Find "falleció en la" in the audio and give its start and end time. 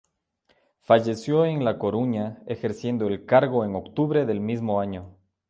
0.79-1.77